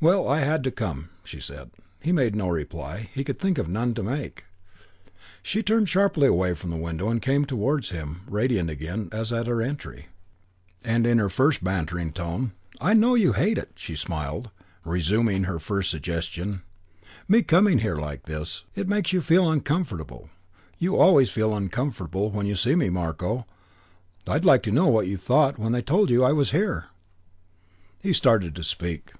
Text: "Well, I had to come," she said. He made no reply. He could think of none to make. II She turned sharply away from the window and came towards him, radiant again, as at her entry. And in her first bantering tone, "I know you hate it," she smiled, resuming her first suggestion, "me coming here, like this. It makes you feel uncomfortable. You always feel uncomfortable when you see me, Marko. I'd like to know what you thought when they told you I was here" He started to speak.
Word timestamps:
"Well, 0.00 0.26
I 0.26 0.40
had 0.40 0.64
to 0.64 0.72
come," 0.72 1.10
she 1.22 1.38
said. 1.38 1.70
He 2.00 2.10
made 2.10 2.34
no 2.34 2.48
reply. 2.48 3.08
He 3.14 3.22
could 3.22 3.38
think 3.38 3.58
of 3.58 3.68
none 3.68 3.94
to 3.94 4.02
make. 4.02 4.38
II 4.44 5.14
She 5.44 5.62
turned 5.62 5.88
sharply 5.88 6.26
away 6.26 6.54
from 6.56 6.68
the 6.70 6.76
window 6.76 7.08
and 7.08 7.22
came 7.22 7.44
towards 7.44 7.90
him, 7.90 8.22
radiant 8.26 8.68
again, 8.70 9.08
as 9.12 9.32
at 9.32 9.46
her 9.46 9.62
entry. 9.62 10.06
And 10.82 11.06
in 11.06 11.18
her 11.18 11.28
first 11.28 11.62
bantering 11.62 12.12
tone, 12.12 12.54
"I 12.80 12.94
know 12.94 13.14
you 13.14 13.34
hate 13.34 13.56
it," 13.56 13.70
she 13.76 13.94
smiled, 13.94 14.50
resuming 14.84 15.44
her 15.44 15.60
first 15.60 15.92
suggestion, 15.92 16.62
"me 17.28 17.44
coming 17.44 17.78
here, 17.78 17.98
like 17.98 18.24
this. 18.24 18.64
It 18.74 18.88
makes 18.88 19.12
you 19.12 19.20
feel 19.20 19.48
uncomfortable. 19.48 20.28
You 20.80 20.96
always 20.96 21.30
feel 21.30 21.56
uncomfortable 21.56 22.32
when 22.32 22.46
you 22.46 22.56
see 22.56 22.74
me, 22.74 22.90
Marko. 22.90 23.46
I'd 24.26 24.44
like 24.44 24.64
to 24.64 24.72
know 24.72 24.88
what 24.88 25.06
you 25.06 25.16
thought 25.16 25.56
when 25.56 25.70
they 25.70 25.82
told 25.82 26.10
you 26.10 26.24
I 26.24 26.32
was 26.32 26.50
here" 26.50 26.86
He 28.02 28.12
started 28.12 28.56
to 28.56 28.64
speak. 28.64 29.12